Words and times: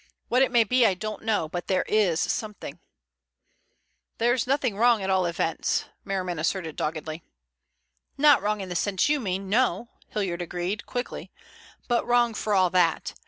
What 0.29 0.41
it 0.41 0.51
may 0.51 0.63
be 0.63 0.83
I 0.83 0.95
don't 0.95 1.21
know, 1.21 1.47
but 1.47 1.67
there 1.67 1.85
is 1.87 2.19
something." 2.19 2.79
"There's 4.17 4.47
nothing 4.47 4.75
wrong 4.75 5.03
at 5.03 5.11
all 5.11 5.27
events," 5.27 5.85
Merriman 6.03 6.39
asserted 6.39 6.75
doggedly. 6.75 7.21
"Not 8.17 8.41
wrong 8.41 8.61
in 8.61 8.69
the 8.69 8.75
sense 8.75 9.09
you 9.09 9.19
mean, 9.19 9.47
no," 9.47 9.89
Hilliard 10.07 10.41
agreed 10.41 10.87
quickly, 10.87 11.29
"but 11.87 12.03
wrong 12.07 12.33
for 12.33 12.55
all 12.55 12.71
that. 12.71 13.13